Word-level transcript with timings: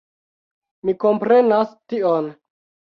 Mi 0.89 0.97
komprenas 1.05 1.79
tion. 1.97 2.37